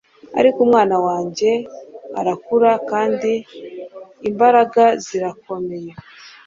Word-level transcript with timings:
Ariko 0.39 0.57
umwana 0.65 0.95
wanjye 1.07 1.49
arakura 2.19 2.71
kandi 2.91 3.31
imbaraga 4.29 4.83
zirakomeye 5.05 5.91